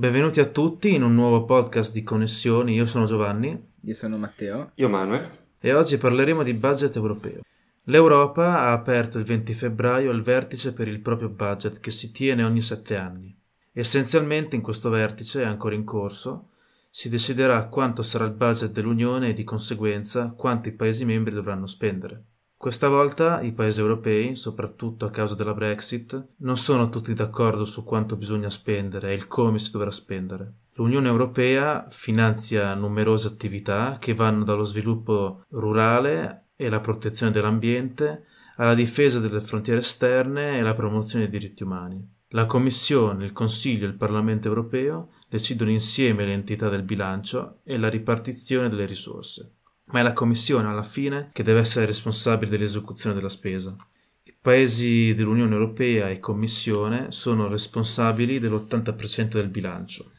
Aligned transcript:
Benvenuti 0.00 0.40
a 0.40 0.46
tutti 0.46 0.94
in 0.94 1.02
un 1.02 1.12
nuovo 1.12 1.44
podcast 1.44 1.92
di 1.92 2.02
Connessioni. 2.02 2.72
Io 2.72 2.86
sono 2.86 3.04
Giovanni. 3.04 3.72
Io 3.82 3.92
sono 3.92 4.16
Matteo. 4.16 4.70
Io 4.76 4.88
Manuel. 4.88 5.28
E 5.58 5.74
oggi 5.74 5.98
parleremo 5.98 6.42
di 6.42 6.54
budget 6.54 6.96
europeo. 6.96 7.42
L'Europa 7.84 8.60
ha 8.60 8.72
aperto 8.72 9.18
il 9.18 9.26
20 9.26 9.52
febbraio 9.52 10.10
il 10.10 10.22
vertice 10.22 10.72
per 10.72 10.88
il 10.88 11.00
proprio 11.00 11.28
budget 11.28 11.80
che 11.80 11.90
si 11.90 12.12
tiene 12.12 12.44
ogni 12.44 12.62
sette 12.62 12.96
anni. 12.96 13.36
Essenzialmente 13.72 14.56
in 14.56 14.62
questo 14.62 14.88
vertice, 14.88 15.44
ancora 15.44 15.74
in 15.74 15.84
corso, 15.84 16.48
si 16.88 17.10
deciderà 17.10 17.66
quanto 17.66 18.02
sarà 18.02 18.24
il 18.24 18.32
budget 18.32 18.72
dell'Unione 18.72 19.28
e 19.28 19.32
di 19.34 19.44
conseguenza 19.44 20.32
quanto 20.34 20.70
i 20.70 20.72
Paesi 20.72 21.04
membri 21.04 21.34
dovranno 21.34 21.66
spendere. 21.66 22.24
Questa 22.60 22.88
volta 22.88 23.40
i 23.40 23.52
paesi 23.52 23.80
europei, 23.80 24.36
soprattutto 24.36 25.06
a 25.06 25.10
causa 25.10 25.34
della 25.34 25.54
Brexit, 25.54 26.32
non 26.40 26.58
sono 26.58 26.90
tutti 26.90 27.14
d'accordo 27.14 27.64
su 27.64 27.84
quanto 27.84 28.18
bisogna 28.18 28.50
spendere 28.50 29.08
e 29.08 29.14
il 29.14 29.26
come 29.28 29.58
si 29.58 29.70
dovrà 29.70 29.90
spendere. 29.90 30.56
L'Unione 30.74 31.08
Europea 31.08 31.86
finanzia 31.88 32.74
numerose 32.74 33.28
attività 33.28 33.96
che 33.98 34.12
vanno 34.12 34.44
dallo 34.44 34.64
sviluppo 34.64 35.46
rurale 35.52 36.48
e 36.54 36.68
la 36.68 36.80
protezione 36.80 37.32
dell'ambiente 37.32 38.26
alla 38.56 38.74
difesa 38.74 39.20
delle 39.20 39.40
frontiere 39.40 39.80
esterne 39.80 40.58
e 40.58 40.62
la 40.62 40.74
promozione 40.74 41.30
dei 41.30 41.40
diritti 41.40 41.62
umani. 41.62 42.06
La 42.32 42.44
Commissione, 42.44 43.24
il 43.24 43.32
Consiglio 43.32 43.86
e 43.86 43.88
il 43.88 43.96
Parlamento 43.96 44.48
europeo 44.48 45.12
decidono 45.30 45.70
insieme 45.70 46.26
l'entità 46.26 46.68
del 46.68 46.82
bilancio 46.82 47.60
e 47.64 47.78
la 47.78 47.88
ripartizione 47.88 48.68
delle 48.68 48.84
risorse 48.84 49.54
ma 49.92 50.00
è 50.00 50.02
la 50.02 50.12
Commissione 50.12 50.68
alla 50.68 50.82
fine 50.82 51.30
che 51.32 51.42
deve 51.42 51.60
essere 51.60 51.86
responsabile 51.86 52.50
dell'esecuzione 52.50 53.14
della 53.14 53.28
spesa. 53.28 53.74
I 54.22 54.34
paesi 54.40 55.12
dell'Unione 55.14 55.52
Europea 55.52 56.08
e 56.08 56.20
Commissione 56.20 57.12
sono 57.12 57.48
responsabili 57.48 58.38
dell'80% 58.38 59.28
del 59.34 59.48
bilancio. 59.48 60.12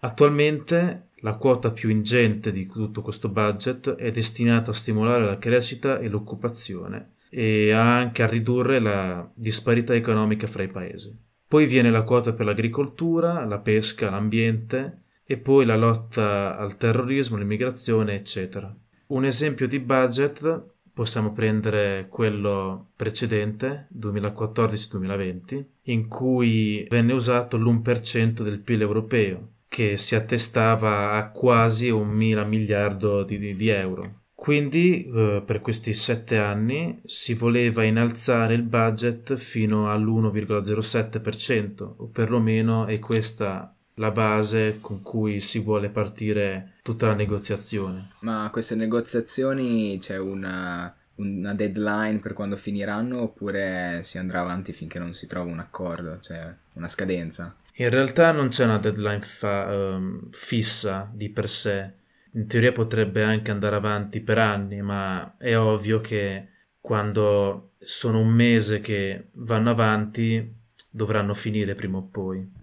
Attualmente 0.00 1.08
la 1.20 1.34
quota 1.34 1.72
più 1.72 1.88
ingente 1.88 2.52
di 2.52 2.66
tutto 2.66 3.02
questo 3.02 3.28
budget 3.28 3.94
è 3.96 4.10
destinata 4.10 4.70
a 4.70 4.74
stimolare 4.74 5.24
la 5.24 5.38
crescita 5.38 5.98
e 5.98 6.08
l'occupazione 6.08 7.14
e 7.30 7.72
anche 7.72 8.22
a 8.22 8.28
ridurre 8.28 8.78
la 8.78 9.28
disparità 9.34 9.94
economica 9.94 10.46
fra 10.46 10.62
i 10.62 10.68
paesi. 10.68 11.16
Poi 11.46 11.66
viene 11.66 11.90
la 11.90 12.02
quota 12.02 12.32
per 12.32 12.46
l'agricoltura, 12.46 13.44
la 13.44 13.58
pesca, 13.58 14.10
l'ambiente 14.10 15.02
e 15.24 15.36
poi 15.38 15.64
la 15.64 15.76
lotta 15.76 16.56
al 16.56 16.76
terrorismo, 16.76 17.36
l'immigrazione, 17.36 18.14
eccetera. 18.14 18.74
Un 19.08 19.24
esempio 19.24 19.66
di 19.66 19.78
budget 19.78 20.64
possiamo 20.92 21.32
prendere 21.32 22.08
quello 22.10 22.90
precedente, 22.94 23.88
2014-2020, 23.96 25.64
in 25.84 26.08
cui 26.08 26.84
venne 26.90 27.14
usato 27.14 27.56
l'1% 27.56 28.42
del 28.42 28.60
PIL 28.60 28.82
europeo, 28.82 29.52
che 29.68 29.96
si 29.96 30.14
attestava 30.14 31.12
a 31.12 31.30
quasi 31.30 31.88
un 31.88 32.08
mila 32.08 32.44
miliardo 32.44 33.22
di, 33.22 33.54
di 33.54 33.68
euro. 33.68 34.24
Quindi 34.34 35.06
eh, 35.06 35.42
per 35.44 35.60
questi 35.60 35.94
sette 35.94 36.36
anni 36.36 37.00
si 37.04 37.32
voleva 37.32 37.84
innalzare 37.84 38.54
il 38.54 38.62
budget 38.62 39.36
fino 39.36 39.90
all'1,07%, 39.90 41.94
o 41.96 42.08
perlomeno 42.08 42.86
è 42.86 42.98
questa 42.98 43.72
la 43.98 44.10
base 44.10 44.78
con 44.80 45.02
cui 45.02 45.40
si 45.40 45.58
vuole 45.58 45.90
partire 45.90 46.74
tutta 46.82 47.08
la 47.08 47.14
negoziazione. 47.14 48.08
Ma 48.20 48.48
queste 48.50 48.74
negoziazioni 48.74 49.98
c'è 50.00 50.18
una, 50.18 50.94
una 51.16 51.54
deadline 51.54 52.18
per 52.18 52.32
quando 52.32 52.56
finiranno 52.56 53.20
oppure 53.20 54.00
si 54.02 54.18
andrà 54.18 54.40
avanti 54.40 54.72
finché 54.72 54.98
non 54.98 55.12
si 55.12 55.26
trova 55.26 55.50
un 55.50 55.58
accordo, 55.58 56.18
cioè 56.20 56.54
una 56.76 56.88
scadenza? 56.88 57.54
In 57.80 57.90
realtà 57.90 58.32
non 58.32 58.48
c'è 58.48 58.64
una 58.64 58.78
deadline 58.78 59.20
fa, 59.20 59.66
um, 59.70 60.28
fissa 60.30 61.10
di 61.12 61.28
per 61.30 61.48
sé. 61.48 61.92
In 62.32 62.46
teoria 62.46 62.72
potrebbe 62.72 63.22
anche 63.22 63.50
andare 63.50 63.76
avanti 63.76 64.20
per 64.20 64.38
anni, 64.38 64.82
ma 64.82 65.36
è 65.38 65.56
ovvio 65.56 66.00
che 66.00 66.48
quando 66.80 67.72
sono 67.78 68.20
un 68.20 68.28
mese 68.28 68.80
che 68.80 69.28
vanno 69.32 69.70
avanti 69.70 70.56
dovranno 70.90 71.34
finire 71.34 71.74
prima 71.74 71.98
o 71.98 72.02
poi. 72.02 72.57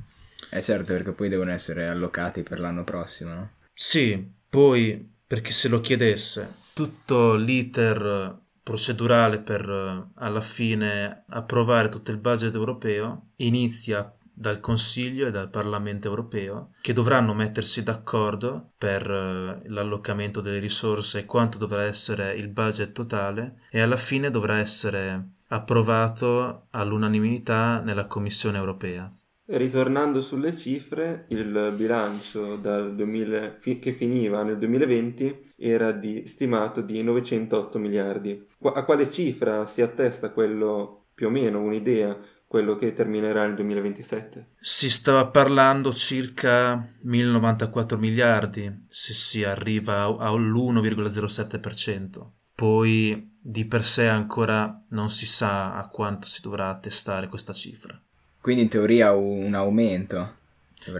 Eh 0.50 0.62
certo, 0.62 0.94
perché 0.94 1.12
poi 1.12 1.30
devono 1.30 1.52
essere 1.52 1.88
allocati 1.88 2.44
per 2.44 2.60
l'anno 2.60 2.84
prossimo, 2.84 3.34
no? 3.34 3.50
Sì, 3.74 4.32
poi 4.50 5.14
perché 5.28 5.52
se 5.52 5.68
lo 5.68 5.82
chiedesse, 5.82 6.54
tutto 6.74 7.36
l'iter 7.36 8.44
procedurale 8.62 9.40
per 9.40 10.10
alla 10.16 10.42
fine 10.42 11.24
approvare 11.30 11.90
tutto 11.90 12.12
il 12.12 12.18
budget 12.18 12.56
europeo 12.56 13.30
inizia 13.38 14.12
dal 14.38 14.60
Consiglio 14.60 15.28
e 15.28 15.32
dal 15.32 15.50
Parlamento 15.50 16.08
europeo 16.08 16.72
che 16.82 16.92
dovranno 16.92 17.34
mettersi 17.34 17.84
d'accordo 17.84 18.72
per 18.78 19.08
l'allocamento 19.08 20.42
delle 20.42 20.60
risorse 20.60 21.20
e 21.20 21.26
quanto 21.26 21.58
dovrà 21.58 21.84
essere 21.84 22.34
il 22.36 22.50
budget 22.50 22.92
totale 22.92 23.62
e 23.70 23.80
alla 23.80 23.98
fine 23.98 24.30
dovrà 24.30 24.58
essere 24.58 25.30
approvato 25.48 26.68
all'unanimità 26.72 27.80
nella 27.80 28.08
Commissione 28.08 28.58
europea. 28.58 29.10
Ritornando 29.48 30.22
sulle 30.22 30.56
cifre, 30.56 31.26
il 31.30 31.74
bilancio 31.78 32.56
2000, 32.56 33.60
che 33.80 33.94
finiva 33.94 34.42
nel 34.42 34.58
2020 34.58 35.54
era 35.58 35.92
di, 35.92 36.26
stimato 36.26 36.82
di 36.82 37.04
908 37.04 37.78
miliardi. 37.78 38.44
A 38.64 38.84
quale 38.84 39.08
cifra 39.10 39.68
si 39.68 39.84
attesta 39.84 40.32
quello, 40.32 41.10
più 41.14 41.28
o 41.28 41.30
meno 41.30 41.62
un'idea, 41.62 42.18
quello 42.48 42.76
che 42.76 42.94
terminerà 42.94 43.46
nel 43.46 43.54
2027? 43.56 44.54
Si 44.60 44.90
stava 44.90 45.28
parlando 45.28 45.94
circa 45.94 46.84
1094 47.02 48.00
miliardi 48.00 48.86
se 48.88 49.14
si 49.14 49.44
arriva 49.44 50.06
all'1,07%. 50.06 52.30
Poi 52.56 53.38
di 53.40 53.66
per 53.66 53.84
sé 53.84 54.08
ancora 54.08 54.84
non 54.90 55.12
si 55.12 55.28
sa 55.28 55.76
a 55.76 55.88
quanto 55.90 56.26
si 56.26 56.42
dovrà 56.42 56.70
attestare 56.70 57.28
questa 57.28 57.54
cifra. 57.54 58.00
Quindi 58.46 58.62
in 58.62 58.70
teoria 58.70 59.12
un 59.12 59.56
aumento. 59.56 60.36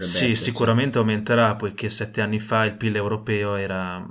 Sì, 0.00 0.32
sicuramente 0.32 0.98
aumenterà, 0.98 1.54
poiché 1.54 1.88
sette 1.90 2.20
anni 2.20 2.40
fa 2.40 2.64
il 2.64 2.74
PIL 2.74 2.96
europeo 2.96 3.54
era 3.54 4.04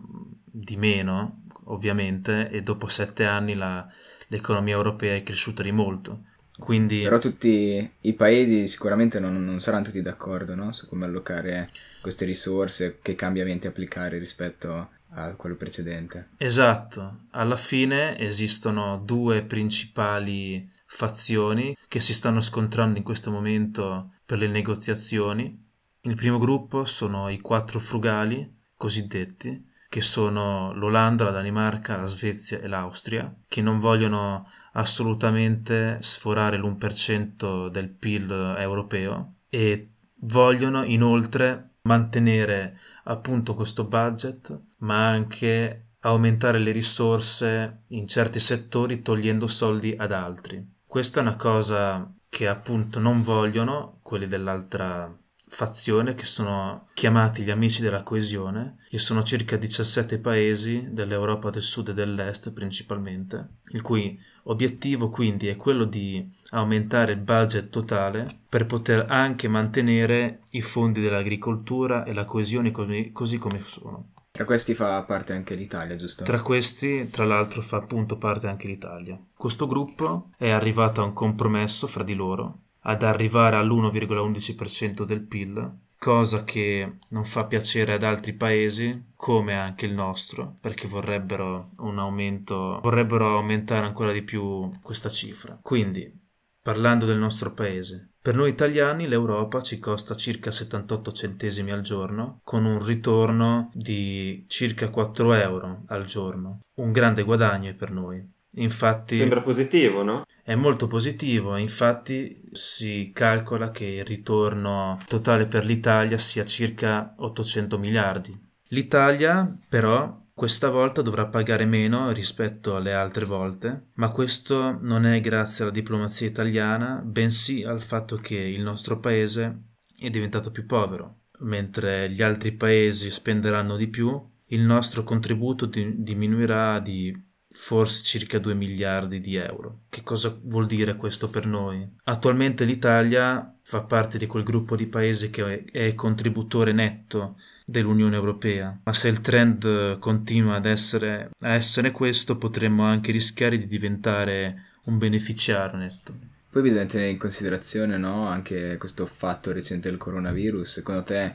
di 0.45 0.77
meno, 0.77 1.41
ovviamente, 1.65 2.49
e 2.49 2.61
dopo 2.61 2.87
sette 2.87 3.25
anni 3.25 3.53
la, 3.53 3.85
l'economia 4.27 4.75
europea 4.75 5.15
è 5.15 5.23
cresciuta 5.23 5.63
di 5.63 5.73
molto. 5.73 6.21
Quindi... 6.57 7.01
Però 7.01 7.19
tutti 7.19 7.91
i 7.99 8.13
paesi 8.13 8.69
sicuramente 8.69 9.19
non, 9.19 9.43
non 9.43 9.59
saranno 9.59 9.83
tutti 9.83 10.01
d'accordo 10.01 10.55
no? 10.55 10.71
su 10.71 10.87
come 10.87 11.03
allocare 11.03 11.71
queste 11.99 12.23
risorse, 12.23 12.99
che 13.01 13.15
cambiamenti 13.15 13.67
applicare 13.67 14.17
rispetto 14.17 14.91
a 15.15 15.33
quello 15.35 15.55
precedente. 15.55 16.29
Esatto, 16.37 17.21
alla 17.31 17.57
fine 17.57 18.17
esistono 18.17 19.01
due 19.03 19.43
principali 19.43 20.69
fazioni 20.85 21.75
che 21.87 21.99
si 21.99 22.13
stanno 22.13 22.41
scontrando 22.41 22.97
in 22.97 23.03
questo 23.03 23.31
momento 23.31 24.11
per 24.25 24.37
le 24.37 24.47
negoziazioni. 24.47 25.63
Il 26.01 26.15
primo 26.15 26.37
gruppo 26.37 26.85
sono 26.85 27.29
i 27.29 27.39
quattro 27.39 27.79
frugali, 27.79 28.53
cosiddetti, 28.75 29.73
che 29.87 30.01
sono 30.01 30.73
l'Olanda, 30.73 31.23
la 31.23 31.31
Danimarca, 31.31 31.95
la 31.95 32.05
Svezia 32.05 32.59
e 32.59 32.67
l'Austria, 32.67 33.33
che 33.47 33.61
non 33.61 33.79
vogliono 33.79 34.49
assolutamente 34.73 35.97
sforare 36.01 36.57
l'1% 36.57 37.69
del 37.69 37.89
PIL 37.89 38.55
europeo 38.57 39.35
e 39.49 39.89
vogliono 40.15 40.83
inoltre 40.83 41.74
mantenere 41.85 42.79
appunto 43.05 43.53
questo 43.53 43.85
budget, 43.85 44.61
ma 44.79 45.07
anche 45.07 45.93
aumentare 46.01 46.59
le 46.59 46.71
risorse 46.71 47.83
in 47.87 48.07
certi 48.07 48.39
settori 48.39 49.01
togliendo 49.01 49.47
soldi 49.47 49.95
ad 49.97 50.11
altri. 50.11 50.63
Questa 50.85 51.19
è 51.19 51.23
una 51.23 51.35
cosa 51.35 52.13
che 52.29 52.47
appunto 52.47 52.99
non 52.99 53.23
vogliono 53.23 53.99
quelli 54.01 54.27
dell'altra 54.27 55.11
fazione 55.55 56.15
che 56.15 56.25
sono 56.25 56.87
chiamati 56.93 57.41
gli 57.41 57.49
amici 57.49 57.81
della 57.81 58.03
coesione, 58.03 58.75
che 58.89 58.97
sono 58.97 59.23
circa 59.23 59.55
17 59.55 60.19
paesi 60.19 60.89
dell'Europa 60.91 61.49
del 61.49 61.61
Sud 61.61 61.87
e 61.87 61.93
dell'Est 61.93 62.51
principalmente, 62.51 63.59
il 63.69 63.81
cui 63.81 64.19
obiettivo 64.43 65.07
quindi 65.07 65.47
è 65.47 65.55
quello 65.55 65.85
di 65.85 66.29
aumentare 66.49 67.13
il 67.13 67.19
budget 67.19 67.69
totale 67.69 68.39
per 68.49 68.65
poter 68.65 69.05
anche 69.07 69.47
mantenere 69.47 70.41
i 70.51 70.61
fondi 70.61 70.99
dell'agricoltura 70.99 72.03
e 72.03 72.13
la 72.13 72.25
coesione 72.25 72.71
così 73.13 73.37
come 73.37 73.61
sono. 73.63 74.09
Tra 74.31 74.43
questi 74.43 74.73
fa 74.73 75.01
parte 75.03 75.31
anche 75.31 75.55
l'Italia, 75.55 75.95
giusto? 75.95 76.25
Tra 76.25 76.41
questi, 76.41 77.09
tra 77.09 77.23
l'altro, 77.23 77.61
fa 77.61 77.77
appunto 77.77 78.17
parte 78.17 78.47
anche 78.47 78.67
l'Italia. 78.67 79.17
Questo 79.33 79.65
gruppo 79.65 80.31
è 80.37 80.49
arrivato 80.49 80.99
a 80.99 81.05
un 81.05 81.13
compromesso 81.13 81.87
fra 81.87 82.03
di 82.03 82.13
loro, 82.13 82.63
ad 82.87 83.03
arrivare 83.03 83.55
all'1,11% 83.55 85.03
del 85.03 85.21
PIL, 85.21 85.77
cosa 85.97 86.43
che 86.43 86.97
non 87.09 87.25
fa 87.25 87.45
piacere 87.45 87.93
ad 87.93 88.03
altri 88.03 88.33
paesi, 88.33 89.13
come 89.15 89.55
anche 89.55 89.85
il 89.85 89.93
nostro, 89.93 90.57
perché 90.59 90.87
vorrebbero 90.87 91.71
un 91.77 91.97
aumento, 91.99 92.79
vorrebbero 92.81 93.37
aumentare 93.37 93.85
ancora 93.85 94.11
di 94.11 94.21
più 94.21 94.69
questa 94.81 95.09
cifra. 95.09 95.57
Quindi 95.61 96.23
parlando 96.61 97.05
del 97.05 97.19
nostro 97.19 97.53
paese. 97.53 98.13
Per 98.19 98.35
noi 98.35 98.49
italiani 98.49 99.07
l'Europa 99.07 99.61
ci 99.61 99.77
costa 99.77 100.15
circa 100.15 100.49
78 100.49 101.11
centesimi 101.11 101.69
al 101.69 101.81
giorno, 101.81 102.39
con 102.43 102.65
un 102.65 102.83
ritorno 102.83 103.69
di 103.71 104.45
circa 104.47 104.89
4 104.89 105.33
euro 105.33 105.83
al 105.87 106.05
giorno. 106.05 106.61
Un 106.77 106.91
grande 106.91 107.21
guadagno 107.21 107.71
per 107.75 107.91
noi. 107.91 108.33
Infatti, 108.53 109.17
Sembra 109.17 109.41
positivo, 109.41 110.03
no? 110.03 110.23
È 110.43 110.55
molto 110.55 110.87
positivo, 110.87 111.57
infatti 111.57 112.49
si 112.51 113.11
calcola 113.13 113.71
che 113.71 113.85
il 113.85 114.05
ritorno 114.05 114.99
totale 115.07 115.47
per 115.47 115.65
l'Italia 115.65 116.17
sia 116.17 116.45
circa 116.45 117.15
800 117.17 117.77
miliardi. 117.77 118.39
L'Italia, 118.69 119.57
però, 119.67 120.23
questa 120.33 120.69
volta 120.69 121.01
dovrà 121.01 121.27
pagare 121.27 121.65
meno 121.65 122.11
rispetto 122.11 122.75
alle 122.75 122.93
altre 122.93 123.25
volte, 123.25 123.87
ma 123.93 124.09
questo 124.09 124.77
non 124.81 125.05
è 125.05 125.19
grazie 125.21 125.63
alla 125.63 125.73
diplomazia 125.73 126.27
italiana, 126.27 127.01
bensì 127.03 127.63
al 127.63 127.81
fatto 127.81 128.17
che 128.17 128.35
il 128.35 128.61
nostro 128.61 128.99
paese 128.99 129.61
è 129.97 130.09
diventato 130.09 130.51
più 130.51 130.65
povero. 130.65 131.21
Mentre 131.39 132.09
gli 132.11 132.21
altri 132.21 132.51
paesi 132.51 133.09
spenderanno 133.09 133.77
di 133.77 133.87
più, 133.87 134.21
il 134.49 134.61
nostro 134.61 135.03
contributo 135.03 135.65
di- 135.65 136.03
diminuirà 136.03 136.79
di 136.79 137.24
forse 137.55 138.03
circa 138.03 138.37
2 138.37 138.53
miliardi 138.53 139.21
di 139.21 139.35
euro. 139.35 139.83
Che 139.89 140.03
cosa 140.03 140.37
vuol 140.43 140.67
dire 140.67 140.97
questo 140.97 141.29
per 141.29 141.47
noi? 141.47 141.87
Attualmente 142.03 142.65
l'Italia 142.65 143.55
fa 143.61 143.81
parte 143.81 144.17
di 144.17 144.27
quel 144.27 144.43
gruppo 144.43 144.75
di 144.75 144.87
paesi 144.87 145.29
che 145.29 145.63
è 145.63 145.95
contributore 145.95 146.73
netto 146.73 147.37
dell'Unione 147.65 148.15
Europea, 148.15 148.77
ma 148.83 148.93
se 148.93 149.07
il 149.07 149.21
trend 149.21 149.97
continua 149.99 150.57
ad 150.57 150.65
essere, 150.65 151.31
a 151.39 151.53
essere 151.53 151.91
questo 151.91 152.37
potremmo 152.37 152.83
anche 152.83 153.11
rischiare 153.11 153.57
di 153.57 153.67
diventare 153.67 154.65
un 154.83 154.97
beneficiario 154.97 155.77
netto. 155.77 156.13
Poi 156.51 156.61
bisogna 156.61 156.85
tenere 156.85 157.09
in 157.09 157.17
considerazione 157.17 157.97
no, 157.97 158.27
anche 158.27 158.77
questo 158.77 159.05
fatto 159.05 159.51
recente 159.51 159.89
del 159.89 159.97
coronavirus. 159.97 160.73
Secondo 160.73 161.03
te, 161.03 161.33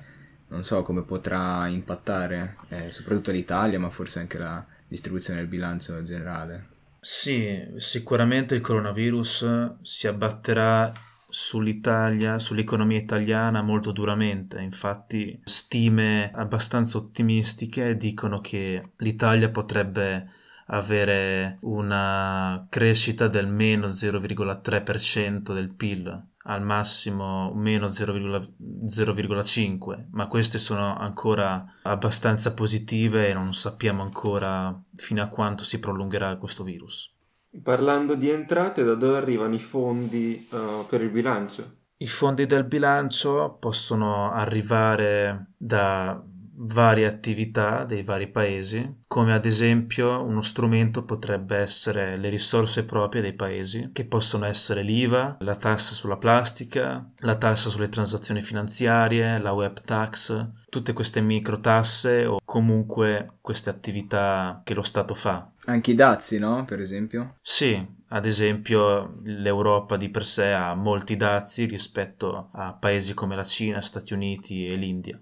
non 0.49 0.63
so 0.63 0.83
come 0.83 1.03
potrà 1.03 1.67
impattare 1.67 2.57
eh, 2.69 2.91
soprattutto 2.91 3.33
l'Italia, 3.33 3.81
ma 3.81 3.91
forse 3.91 4.21
anche 4.21 4.39
la 4.39 4.65
distribuzione 4.91 5.41
del 5.41 5.49
bilancio 5.49 6.03
generale? 6.03 6.67
Sì, 7.01 7.67
sicuramente 7.77 8.55
il 8.55 8.61
coronavirus 8.61 9.77
si 9.81 10.07
abbatterà 10.07 10.93
sull'Italia, 11.29 12.39
sull'economia 12.39 12.99
italiana 12.99 13.63
molto 13.63 13.93
duramente. 13.93 14.61
Infatti, 14.61 15.41
stime 15.45 16.31
abbastanza 16.35 16.99
ottimistiche 16.99 17.97
dicono 17.97 18.41
che 18.41 18.91
l'Italia 18.97 19.49
potrebbe 19.49 20.29
avere 20.67 21.59
una 21.63 22.67
crescita 22.69 23.29
del 23.29 23.49
meno 23.49 23.87
0,3% 23.87 25.55
del 25.55 25.71
PIL, 25.71 26.23
al 26.45 26.63
massimo 26.63 27.53
meno 27.55 27.87
0,5, 27.87 30.07
ma 30.13 30.27
queste 30.27 30.59
sono 30.59 30.97
ancora 30.97 31.67
abbastanza 31.83 32.55
positive 32.55 33.29
e 33.29 33.35
non 33.35 33.53
sappiamo 33.53 34.03
ancora 34.03 34.75
fino 34.95 35.23
a 35.23 35.29
quanto 35.29 35.65
si 35.65 35.79
prolungherà 35.79 36.37
questo 36.37 36.65
virus. 36.65 37.15
Parlando 37.63 38.15
di 38.15 38.31
entrate, 38.31 38.85
da 38.85 38.95
dove 38.95 39.17
arrivano 39.17 39.55
i 39.55 39.59
fondi 39.59 40.49
uh, 40.51 40.87
per 40.89 41.03
il 41.03 41.11
bilancio? 41.11 41.79
I 41.97 42.07
fondi 42.07 42.47
del 42.47 42.65
bilancio 42.65 43.59
possono 43.61 44.33
arrivare 44.33 45.51
da 45.59 46.23
varie 46.63 47.07
attività 47.07 47.85
dei 47.85 48.03
vari 48.03 48.29
paesi, 48.29 49.03
come 49.07 49.33
ad 49.33 49.45
esempio 49.45 50.23
uno 50.23 50.43
strumento 50.43 51.05
potrebbe 51.05 51.57
essere 51.57 52.17
le 52.17 52.29
risorse 52.29 52.85
proprie 52.85 53.23
dei 53.23 53.33
paesi, 53.35 53.91
che 53.93 54.05
possono 54.05 54.45
essere 54.45 54.83
l'IVA, 54.83 55.39
la 55.41 55.57
tassa 55.57 55.95
sulla 55.95 56.17
plastica, 56.17 57.11
la 57.19 57.37
tassa 57.37 57.69
sulle 57.69 57.89
transazioni 57.89 58.43
finanziarie, 58.43 59.39
la 59.39 59.53
web 59.53 59.81
tax, 59.83 60.49
tutte 60.69 60.93
queste 60.93 61.21
micro 61.21 61.61
tasse 61.61 62.27
o 62.27 62.39
comunque 62.45 63.39
queste 63.41 63.71
attività 63.71 64.61
che 64.65 64.75
lo 64.75 64.83
Stato 64.83 65.15
fa. 65.15 65.51
Anche 65.67 65.93
i 65.93 65.95
dazi, 65.95 66.39
no? 66.39 66.65
Per 66.65 66.81
esempio? 66.81 67.37
Sì, 67.41 67.99
ad 68.09 68.27
esempio 68.27 69.21
l'Europa 69.23 69.97
di 69.97 70.09
per 70.09 70.25
sé 70.25 70.53
ha 70.53 70.75
molti 70.75 71.17
dazi 71.17 71.65
rispetto 71.65 72.51
a 72.53 72.73
paesi 72.75 73.15
come 73.15 73.37
la 73.37 73.45
Cina, 73.45 73.81
Stati 73.81 74.13
Uniti 74.13 74.67
e 74.67 74.75
l'India. 74.75 75.21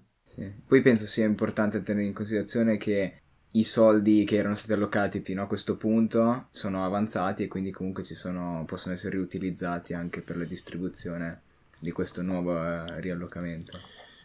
Poi 0.65 0.81
penso 0.81 1.05
sia 1.05 1.25
importante 1.25 1.83
tenere 1.83 2.05
in 2.05 2.13
considerazione 2.13 2.77
che 2.77 3.21
i 3.51 3.63
soldi 3.63 4.23
che 4.25 4.35
erano 4.35 4.55
stati 4.55 4.73
allocati 4.73 5.21
fino 5.21 5.41
a 5.41 5.47
questo 5.47 5.75
punto 5.75 6.47
sono 6.51 6.85
avanzati 6.85 7.43
e 7.43 7.47
quindi 7.47 7.71
comunque 7.71 8.03
sono, 8.03 8.63
possono 8.67 8.93
essere 8.93 9.15
riutilizzati 9.15 9.93
anche 9.93 10.21
per 10.21 10.37
la 10.37 10.43
distribuzione 10.43 11.41
di 11.79 11.91
questo 11.91 12.21
nuovo 12.21 12.63
eh, 12.63 12.99
riallocamento. 13.01 13.79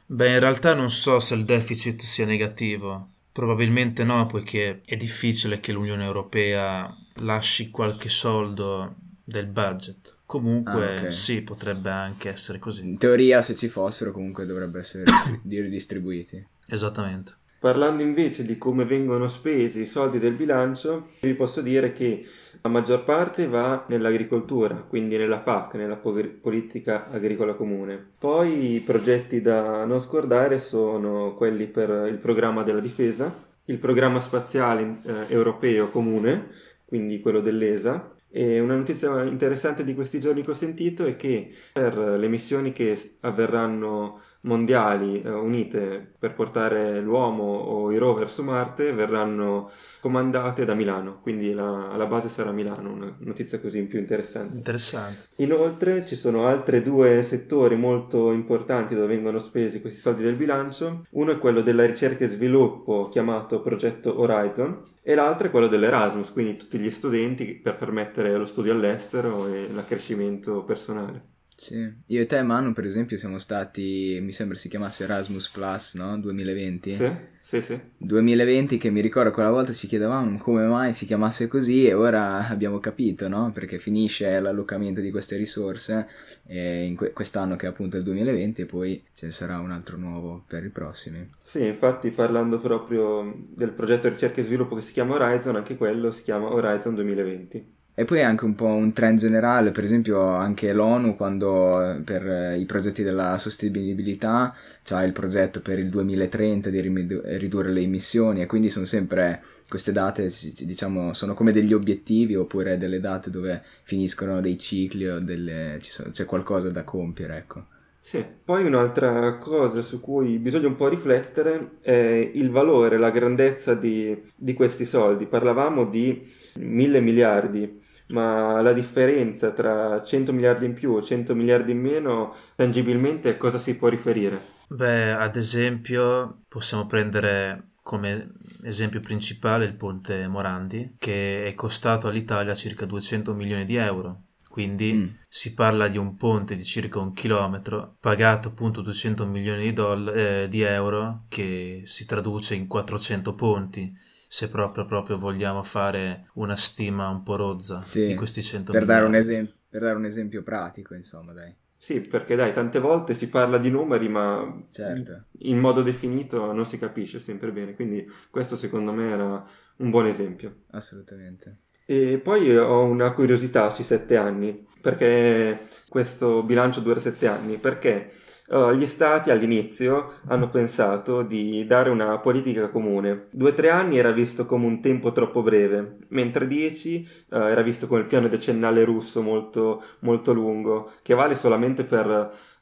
Beh, 0.06 0.34
in 0.34 0.40
realtà 0.40 0.75
non 0.75 0.90
so 0.90 1.19
se 1.20 1.34
il 1.34 1.44
deficit 1.44 2.02
sia 2.02 2.26
negativo. 2.26 3.08
Probabilmente 3.32 4.05
no, 4.05 4.26
poiché 4.26 4.82
è 4.84 4.96
difficile 4.96 5.58
che 5.58 5.72
l'Unione 5.72 6.05
Europea 6.05 6.94
lasci 7.20 7.70
qualche 7.70 8.08
soldo 8.08 8.94
del 9.25 9.46
budget. 9.46 10.16
Comunque 10.35 10.97
Ah, 10.99 11.03
ok. 11.05 11.13
sì, 11.13 11.43
potrebbe 11.43 11.91
anche 11.91 12.29
essere 12.29 12.59
così. 12.59 12.89
In 12.89 12.99
teoria, 12.99 13.41
se 13.41 13.55
ci 13.55 13.69
fossero, 13.69 14.11
comunque 14.11 14.47
dovrebbero 14.47 14.81
essere 14.81 15.05
ridistribuiti. 15.47 16.45
Esattamente. 16.67 17.35
Parlando 17.61 18.03
invece 18.03 18.45
di 18.45 18.59
come 18.59 18.85
vengono 18.85 19.29
spesi 19.29 19.83
i 19.83 19.87
soldi 19.87 20.19
del 20.19 20.33
bilancio, 20.35 21.11
vi 21.21 21.35
posso 21.35 21.61
dire 21.61 21.93
che 21.93 22.27
la 22.61 22.69
maggior 22.69 23.05
parte 23.05 23.47
va 23.47 23.85
nell'agricoltura, 23.89 24.75
quindi 24.75 25.17
nella 25.17 25.39
PAC, 25.39 25.75
nella 25.75 25.95
po- 25.95 26.13
politica 26.41 27.09
agricola 27.11 27.55
comune. 27.55 28.05
Poi 28.19 28.75
i 28.75 28.81
progetti 28.81 29.41
da 29.41 29.85
non 29.85 30.01
scordare 30.01 30.59
sono 30.59 31.35
quelli 31.37 31.67
per 31.67 32.09
il 32.11 32.19
programma 32.19 32.65
della 32.65 32.81
difesa, 32.81 33.33
il 33.67 33.79
programma 33.79 34.21
spaziale 34.21 34.99
eh, 35.05 35.13
europeo 35.29 35.91
comune, 35.91 36.49
quindi 36.85 37.21
quello 37.21 37.41
dell'ESA. 37.41 38.13
E 38.37 38.59
una 38.59 38.75
notizia 38.75 39.23
interessante 39.23 39.85
di 39.85 39.95
questi 39.95 40.19
giorni 40.19 40.43
che 40.43 40.51
ho 40.51 40.55
sentito 40.55 41.05
è 41.07 41.15
che 41.15 41.55
per 41.73 41.97
le 41.97 42.27
missioni 42.27 42.73
che 42.73 42.99
avverranno 43.21 44.21
mondiali 44.44 45.20
eh, 45.23 45.31
unite 45.31 46.14
per 46.19 46.35
portare 46.35 47.00
l'uomo 47.00 47.44
o 47.44 47.93
i 47.93 47.99
rover 47.99 48.31
su 48.31 48.43
Marte 48.43 48.93
verranno 48.93 49.70
comandate 50.00 50.64
da 50.64 50.75
Milano, 50.75 51.20
quindi 51.20 51.52
la, 51.52 51.94
la 51.96 52.06
base 52.06 52.29
sarà 52.29 52.52
Milano, 52.52 52.93
una 52.93 53.14
notizia 53.20 53.61
così 53.61 53.79
in 53.79 53.88
più 53.88 53.99
interessante. 53.99 54.56
Interessante. 54.56 55.25
Inoltre 55.37 56.06
ci 56.06 56.17
sono 56.17 56.46
altri 56.46 56.82
due 56.82 57.23
settori 57.23 57.76
molto 57.76 58.32
importanti 58.32 58.94
dove 58.94 59.06
vengono 59.06 59.38
spesi 59.38 59.81
questi 59.81 60.00
soldi 60.00 60.23
del 60.23 60.35
bilancio. 60.35 61.06
Uno 61.11 61.32
è 61.32 61.38
quello 61.38 61.62
della 61.62 61.87
ricerca 61.87 62.25
e 62.25 62.29
sviluppo 62.29 63.09
chiamato 63.11 63.61
progetto 63.61 64.21
Horizon 64.21 64.80
e 65.02 65.14
l'altro 65.14 65.49
è 65.49 65.50
quello 65.50 65.69
dell'Erasmus, 65.69 66.33
quindi 66.33 66.57
tutti 66.57 66.78
gli 66.78 66.90
studenti 66.90 67.54
per 67.54 67.76
permettere 67.76 68.37
lo 68.37 68.47
studio 68.47 68.73
all'estero 68.73 69.47
e 69.47 69.69
l'accrescimento 69.73 70.64
personale. 70.64 71.33
Sì. 71.56 71.92
Io 72.06 72.20
e 72.20 72.26
te, 72.26 72.42
Manu, 72.42 72.73
per 72.73 72.84
esempio, 72.84 73.16
siamo 73.16 73.38
stati, 73.38 74.18
mi 74.20 74.32
sembra 74.32 74.56
si 74.56 74.68
chiamasse 74.68 75.04
Erasmus 75.04 75.49
Plus, 75.50 75.94
no? 75.94 76.18
2020. 76.18 76.94
Sì, 76.94 77.12
sì, 77.40 77.61
sì. 77.61 77.80
2020 77.96 78.76
che 78.76 78.90
mi 78.90 79.00
ricordo 79.00 79.30
quella 79.30 79.50
volta 79.50 79.73
ci 79.73 79.87
chiedevamo 79.87 80.37
come 80.38 80.66
mai 80.66 80.92
si 80.92 81.06
chiamasse 81.06 81.46
così 81.46 81.87
e 81.87 81.94
ora 81.94 82.49
abbiamo 82.49 82.78
capito, 82.80 83.28
no? 83.28 83.50
Perché 83.52 83.78
finisce 83.78 84.40
l'allocamento 84.40 85.00
di 85.00 85.11
queste 85.11 85.37
risorse 85.37 86.08
eh, 86.46 86.84
in 86.84 86.96
que- 86.96 87.12
quest'anno 87.12 87.56
che 87.56 87.66
è 87.66 87.68
appunto 87.68 87.96
il 87.96 88.02
2020 88.02 88.62
e 88.62 88.66
poi 88.66 89.02
ce 89.12 89.26
ne 89.26 89.32
sarà 89.32 89.58
un 89.58 89.70
altro 89.70 89.96
nuovo 89.96 90.44
per 90.46 90.64
i 90.64 90.70
prossimi. 90.70 91.28
Sì, 91.38 91.64
infatti 91.66 92.11
parlando 92.11 92.58
proprio 92.58 93.32
del 93.49 93.70
progetto 93.73 94.08
ricerca 94.08 94.40
e 94.40 94.44
sviluppo 94.44 94.75
che 94.75 94.82
si 94.82 94.92
chiama 94.92 95.14
Horizon, 95.14 95.56
anche 95.56 95.76
quello 95.76 96.11
si 96.11 96.23
chiama 96.23 96.52
Horizon 96.52 96.94
2020. 96.94 97.74
E 97.97 98.05
poi 98.05 98.23
anche 98.23 98.45
un 98.45 98.57
po' 98.57 98.67
un 98.67 98.93
trend 98.93 99.19
generale, 99.19 99.71
per 99.71 99.85
esempio 99.85 100.21
anche 100.21 100.73
l'ONU 100.73 101.15
quando 101.15 102.01
per 102.05 102.57
i 102.59 102.65
progetti 102.65 103.05
della 103.05 103.39
sostenibilità 103.39 104.53
c'ha 104.83 105.05
il 105.05 105.13
progetto 105.13 105.61
per 105.61 105.79
il 105.79 105.91
2030 105.91 106.71
di 106.71 106.81
ridurre 106.81 107.71
le 107.71 107.81
emissioni 107.83 108.43
e 108.43 108.47
quindi 108.47 108.69
sono 108.69 108.85
sempre 108.85 109.43
queste 109.69 109.93
date, 109.93 110.29
diciamo, 110.65 111.13
sono 111.13 111.35
come 111.35 111.53
degli 111.53 111.73
obiettivi 111.73 112.35
oppure 112.35 112.77
delle 112.79 112.99
date 112.99 113.31
dove 113.31 113.63
finiscono 113.85 114.41
dei 114.41 114.59
cicli 114.59 115.07
o 115.09 115.21
delle, 115.21 115.79
sono- 115.81 116.11
c'è 116.11 116.25
qualcosa 116.25 116.71
da 116.71 116.83
compiere, 116.83 117.37
ecco. 117.37 117.67
Sì, 118.01 118.23
poi 118.45 118.65
un'altra 118.67 119.39
cosa 119.39 119.81
su 119.81 119.99
cui 120.01 120.39
bisogna 120.39 120.67
un 120.67 120.77
po' 120.77 120.89
riflettere 120.89 121.79
è 121.81 122.31
il 122.35 122.51
valore, 122.51 122.99
la 122.99 123.11
grandezza 123.11 123.75
di, 123.75 124.31
di 124.37 124.53
questi 124.53 124.85
soldi. 124.85 125.27
Parlavamo 125.27 125.87
di 125.87 126.31
mille 126.57 127.01
miliardi, 127.01 127.81
ma 128.06 128.61
la 128.61 128.73
differenza 128.73 129.50
tra 129.52 130.02
100 130.02 130.32
miliardi 130.32 130.66
in 130.66 130.75
più 130.75 130.96
e 130.99 131.02
100 131.02 131.34
miliardi 131.34 131.73
in 131.73 131.80
meno, 131.80 132.34
tangibilmente 132.56 133.28
a 133.30 133.37
cosa 133.37 133.58
si 133.58 133.76
può 133.76 133.88
riferire? 133.88 134.52
Beh, 134.66 135.12
ad 135.12 135.37
esempio, 135.37 136.42
possiamo 136.49 136.87
prendere 136.87 137.73
come 137.82 138.32
esempio 138.62 139.00
principale 139.00 139.64
il 139.66 139.75
ponte 139.76 140.26
Morandi, 140.26 140.96
che 140.99 141.46
è 141.46 141.54
costato 141.54 142.08
all'Italia 142.08 142.54
circa 142.54 142.84
200 142.87 143.34
milioni 143.34 143.64
di 143.64 143.76
euro. 143.76 144.23
quindi 144.54 144.92
Mm. 144.92 145.18
si 145.28 145.52
parla 145.52 145.88
di 145.88 145.99
un 145.99 146.16
ponte 146.16 146.54
di 146.54 146.62
circa 146.64 147.00
un 147.00 147.12
chilometro, 147.12 147.96
pagato 147.99 148.49
appunto 148.49 148.82
200 148.82 149.26
milioni 149.26 149.64
di, 149.64 149.73
doll- 149.73 150.08
eh, 150.16 150.46
di 150.49 150.61
euro, 150.62 151.25
che 151.28 151.82
si 151.87 152.06
traduce 152.06 152.54
in 152.54 152.68
400 152.68 153.34
ponti, 153.34 153.92
se 154.35 154.49
proprio, 154.49 154.85
proprio 154.85 155.17
vogliamo 155.17 155.62
fare 155.62 156.29
una 156.35 156.57
stima 156.57 157.09
un 157.09 157.23
po' 157.23 157.37
rozza 157.37 157.83
Sì, 157.83 158.05
di 158.05 158.14
questi 158.17 158.43
100 158.43 158.73
per 158.73 158.85
dare, 158.85 159.05
un 159.05 159.12
milioni. 159.12 159.35
esem- 159.37 159.53
per 159.69 159.81
dare 159.83 159.97
un 159.97 160.05
esempio 160.07 160.43
pratico, 160.43 160.95
insomma, 160.95 161.33
dai. 161.33 161.55
Sì, 161.76 162.00
perché 162.00 162.35
dai, 162.35 162.53
tante 162.53 162.81
volte 162.81 163.14
si 163.14 163.29
parla 163.29 163.59
di 163.59 163.71
numeri, 163.71 164.09
ma 164.09 164.61
Certo. 164.71 165.26
in 165.43 165.59
modo 165.61 165.83
definito 165.83 166.53
non 166.53 166.67
si 166.67 166.79
capisce 166.81 167.21
sempre 167.21 167.53
bene. 167.53 167.75
Quindi 167.76 168.05
questo 168.29 168.57
secondo 168.57 168.93
me 168.93 169.09
era 169.11 169.47
un 169.76 169.91
buon 169.91 170.07
esempio. 170.07 170.62
Assolutamente. 170.73 171.59
E 171.87 172.19
poi 172.19 172.57
ho 172.57 172.83
una 172.83 173.12
curiosità 173.12 173.71
sui 173.71 173.85
sette 173.85 174.17
anni, 174.17 174.67
perché 174.81 175.69
questo 175.88 176.43
bilancio 176.43 176.81
dura 176.81 176.99
sette 176.99 177.29
anni, 177.29 177.59
perché 177.59 178.11
eh, 178.47 178.77
gli 178.77 178.87
stati 178.87 179.31
all'inizio 179.31 180.13
hanno 180.27 180.49
pensato 180.49 181.23
di 181.23 181.65
dare 181.67 181.91
una 181.91 182.19
politica 182.19 182.69
comune. 182.69 183.29
Due 183.31 183.51
o 183.51 183.55
tre 183.55 183.71
anni 183.71 183.99
era 183.99 184.13
visto 184.13 184.47
come 184.47 184.67
un 184.67 184.81
tempo 184.81 185.13
troppo 185.13 185.43
breve, 185.43 185.99
mentre 186.09 186.47
dieci 186.47 187.03
eh, 187.03 187.39
era 187.39 187.63
visto 187.63 187.87
come 187.87 188.01
il 188.01 188.07
piano 188.07 188.29
decennale 188.29 188.85
russo 188.85 189.23
molto, 189.23 189.83
molto 190.01 190.33
lungo, 190.33 190.91
che 191.03 191.15
vale 191.15 191.35
solamente 191.35 191.85
per 191.85 192.07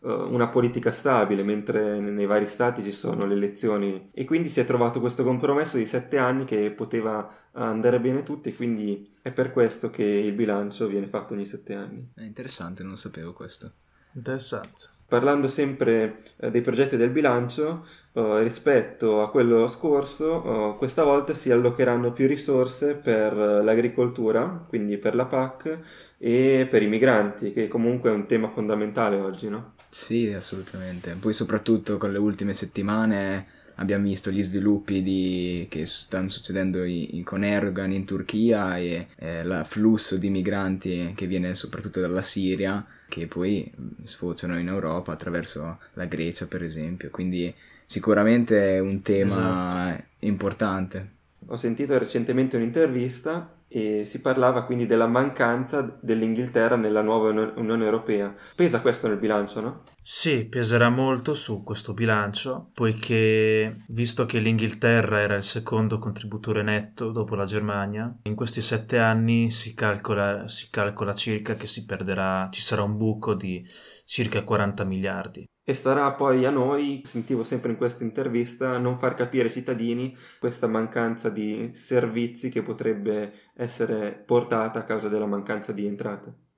eh, 0.02 0.12
una 0.12 0.48
politica 0.48 0.90
stabile, 0.90 1.42
mentre 1.42 1.98
nei 1.98 2.26
vari 2.26 2.46
stati 2.46 2.82
ci 2.82 2.92
sono 2.92 3.26
le 3.26 3.34
elezioni. 3.34 4.08
E 4.12 4.24
quindi 4.24 4.48
si 4.48 4.60
è 4.60 4.64
trovato 4.64 5.00
questo 5.00 5.24
compromesso 5.24 5.76
di 5.76 5.86
sette 5.86 6.18
anni 6.18 6.44
che 6.44 6.70
poteva 6.70 7.28
andare 7.52 8.00
bene 8.00 8.22
tutti, 8.22 8.50
e 8.50 8.54
quindi 8.56 9.10
è 9.20 9.30
per 9.30 9.52
questo 9.52 9.90
che 9.90 10.04
il 10.04 10.32
bilancio 10.32 10.86
viene 10.86 11.06
fatto 11.06 11.34
ogni 11.34 11.46
sette 11.46 11.74
anni. 11.74 12.10
È 12.14 12.22
interessante, 12.22 12.82
non 12.82 12.96
sapevo 12.96 13.32
questo. 13.32 13.72
Interessante. 14.14 14.90
Parlando 15.06 15.46
sempre 15.46 16.22
eh, 16.36 16.50
dei 16.50 16.62
progetti 16.62 16.96
del 16.96 17.10
bilancio, 17.10 17.86
eh, 18.12 18.42
rispetto 18.42 19.22
a 19.22 19.30
quello 19.30 19.66
scorso, 19.68 20.72
eh, 20.72 20.76
questa 20.78 21.04
volta 21.04 21.34
si 21.34 21.50
allocheranno 21.50 22.12
più 22.12 22.26
risorse 22.26 22.94
per 22.94 23.32
eh, 23.32 23.62
l'agricoltura, 23.62 24.64
quindi 24.68 24.96
per 24.96 25.14
la 25.14 25.26
PAC 25.26 25.78
e 26.18 26.66
per 26.70 26.82
i 26.82 26.88
migranti, 26.88 27.52
che 27.52 27.68
comunque 27.68 28.10
è 28.10 28.14
un 28.14 28.26
tema 28.26 28.48
fondamentale 28.48 29.16
oggi, 29.16 29.48
no? 29.48 29.74
Sì, 29.88 30.32
assolutamente. 30.32 31.14
Poi 31.20 31.32
soprattutto 31.32 31.98
con 31.98 32.12
le 32.12 32.18
ultime 32.18 32.54
settimane 32.54 33.60
abbiamo 33.76 34.04
visto 34.04 34.30
gli 34.30 34.42
sviluppi 34.42 35.02
di- 35.02 35.66
che 35.68 35.86
stanno 35.86 36.28
succedendo 36.28 36.84
i- 36.84 37.18
i- 37.18 37.22
con 37.22 37.44
Erdogan 37.44 37.92
in 37.92 38.04
Turchia 38.04 38.76
e 38.78 39.08
eh, 39.16 39.42
l'afflusso 39.44 40.16
di 40.16 40.28
migranti 40.30 41.12
che 41.14 41.26
viene 41.26 41.54
soprattutto 41.54 42.00
dalla 42.00 42.22
Siria, 42.22 42.84
che 43.08 43.26
poi 43.26 43.70
sfociano 44.02 44.58
in 44.58 44.68
Europa 44.68 45.12
attraverso 45.12 45.78
la 45.94 46.04
Grecia, 46.06 46.46
per 46.46 46.62
esempio. 46.62 47.10
Quindi 47.10 47.52
sicuramente 47.86 48.76
è 48.76 48.78
un 48.78 49.02
tema 49.02 50.02
importante. 50.20 51.10
Ho 51.48 51.56
sentito 51.56 51.98
recentemente 51.98 52.56
un'intervista 52.56 53.62
e 53.74 54.04
si 54.04 54.20
parlava 54.20 54.64
quindi 54.64 54.86
della 54.86 55.06
mancanza 55.06 55.98
dell'Inghilterra 56.00 56.76
nella 56.76 57.00
nuova 57.00 57.30
Uni- 57.30 57.52
Unione 57.56 57.84
Europea. 57.84 58.34
Pesa 58.54 58.82
questo 58.82 59.08
nel 59.08 59.16
bilancio, 59.16 59.60
no? 59.60 59.82
Sì, 60.02 60.44
peserà 60.44 60.90
molto 60.90 61.32
su 61.32 61.62
questo 61.62 61.94
bilancio, 61.94 62.70
poiché 62.74 63.76
visto 63.88 64.26
che 64.26 64.40
l'Inghilterra 64.40 65.20
era 65.20 65.36
il 65.36 65.44
secondo 65.44 65.96
contributore 65.96 66.62
netto 66.62 67.12
dopo 67.12 67.34
la 67.34 67.46
Germania, 67.46 68.14
in 68.24 68.34
questi 68.34 68.60
sette 68.60 68.98
anni 68.98 69.50
si 69.50 69.72
calcola, 69.74 70.48
si 70.48 70.68
calcola 70.70 71.14
circa 71.14 71.54
che 71.54 71.66
si 71.66 71.86
perderà, 71.86 72.48
ci 72.50 72.60
sarà 72.60 72.82
un 72.82 72.98
buco 72.98 73.34
di 73.34 73.64
circa 74.04 74.42
40 74.42 74.84
miliardi. 74.84 75.46
E 75.64 75.74
starà 75.74 76.10
poi 76.12 76.44
a 76.44 76.50
noi, 76.50 77.02
sentivo 77.04 77.44
sempre 77.44 77.70
in 77.70 77.76
questa 77.76 78.02
intervista, 78.02 78.78
non 78.78 78.98
far 78.98 79.14
capire 79.14 79.46
ai 79.46 79.52
cittadini 79.52 80.16
questa 80.40 80.66
mancanza 80.66 81.28
di 81.28 81.70
servizi 81.72 82.48
che 82.48 82.62
potrebbe 82.62 83.32
essere 83.54 84.10
portata 84.26 84.80
a 84.80 84.84
causa 84.84 85.08
della 85.08 85.26
mancanza 85.26 85.72
di 85.72 85.86
entrate. 85.86 86.50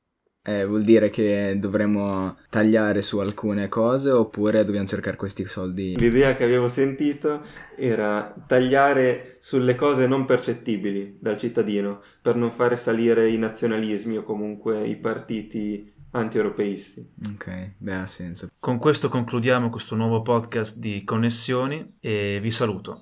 Eh, 0.46 0.66
vuol 0.66 0.82
dire 0.82 1.08
che 1.08 1.56
dovremmo 1.58 2.36
tagliare 2.50 3.00
su 3.00 3.16
alcune 3.18 3.68
cose 3.68 4.10
oppure 4.10 4.62
dobbiamo 4.62 4.86
cercare 4.86 5.16
questi 5.16 5.46
soldi? 5.46 5.96
L'idea 5.96 6.36
che 6.36 6.44
avevo 6.44 6.68
sentito 6.68 7.40
era 7.76 8.34
tagliare 8.46 9.38
sulle 9.40 9.74
cose 9.74 10.06
non 10.06 10.26
percettibili 10.26 11.16
dal 11.18 11.38
cittadino 11.38 12.02
per 12.20 12.36
non 12.36 12.50
fare 12.50 12.76
salire 12.76 13.30
i 13.30 13.38
nazionalismi 13.38 14.18
o 14.18 14.22
comunque 14.22 14.86
i 14.86 14.96
partiti 14.96 15.93
anti-europeisti. 16.14 17.06
Ok, 17.32 17.72
beh, 17.76 17.94
ha 17.94 18.06
senso. 18.06 18.48
Con 18.58 18.78
questo 18.78 19.08
concludiamo 19.08 19.70
questo 19.70 19.94
nuovo 19.94 20.22
podcast 20.22 20.78
di 20.78 21.04
Connessioni 21.04 21.96
e 22.00 22.38
vi 22.40 22.50
saluto. 22.50 22.96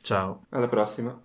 Ciao. 0.00 0.44
Alla 0.50 0.68
prossima! 0.68 1.20